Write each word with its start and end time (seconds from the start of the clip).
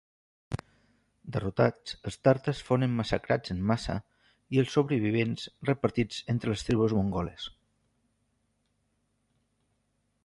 Derrotats 1.35 1.93
els 2.11 2.17
tàtars 2.27 2.61
fonen 2.69 2.95
massacrats 3.01 3.53
en 3.55 3.61
massa 3.73 3.97
i 4.57 4.63
els 4.63 4.73
sobrevivents 4.77 5.45
repartits 5.71 6.25
entre 6.35 6.55
les 6.55 6.67
tribus 6.71 6.99
mongoles. 7.01 7.49